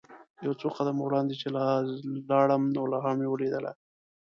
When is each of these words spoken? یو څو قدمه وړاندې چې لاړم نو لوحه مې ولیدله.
یو 0.45 0.53
څو 0.59 0.67
قدمه 0.75 1.01
وړاندې 1.05 1.33
چې 1.41 1.47
لاړم 2.31 2.63
نو 2.75 2.81
لوحه 2.91 3.11
مې 3.17 3.27
ولیدله. 3.29 3.71